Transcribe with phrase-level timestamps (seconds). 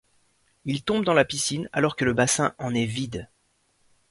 [0.65, 3.29] Il tombe dans la piscine alors que le bassin en est vide.